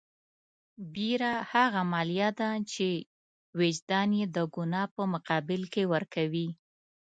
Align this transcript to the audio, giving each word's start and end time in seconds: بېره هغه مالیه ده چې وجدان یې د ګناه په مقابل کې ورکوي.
بېره 0.93 1.33
هغه 1.51 1.81
مالیه 1.91 2.29
ده 2.39 2.49
چې 2.71 2.87
وجدان 3.59 4.09
یې 4.19 4.25
د 4.35 4.37
ګناه 4.55 4.83
په 4.95 5.03
مقابل 5.13 5.61
کې 5.73 5.83
ورکوي. 5.93 6.47